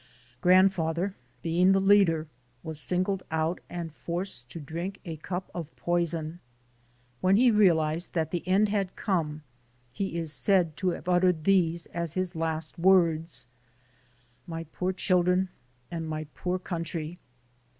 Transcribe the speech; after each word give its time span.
Grandfather, 0.41 1.13
being 1.43 1.73
the 1.73 1.79
leader, 1.79 2.25
was 2.63 2.79
singled 2.79 3.21
out 3.29 3.59
and 3.69 3.93
forced 3.93 4.49
to 4.49 4.59
drink 4.59 4.99
a 5.05 5.17
cup 5.17 5.51
of 5.53 5.69
poison. 5.75 6.39
When 7.19 7.35
he 7.35 7.51
realized 7.51 8.13
that 8.13 8.31
the 8.31 8.41
end 8.47 8.69
had 8.69 8.95
come 8.95 9.43
he 9.91 10.17
is 10.17 10.33
said 10.33 10.75
to 10.77 10.89
have 10.89 11.07
uttered 11.07 11.43
these 11.43 11.85
as 11.85 12.15
his 12.15 12.35
last 12.35 12.79
words: 12.79 13.45
"My 14.47 14.63
poor 14.73 14.91
children 14.91 15.49
and 15.91 16.07
my 16.09 16.25
country!" 16.63 17.19